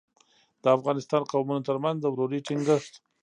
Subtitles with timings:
[0.63, 2.93] د افغانستان قومونو ترمنځ د ورورۍ ټینګښت.